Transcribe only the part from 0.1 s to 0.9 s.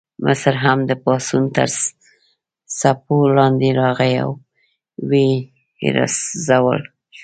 مصر هم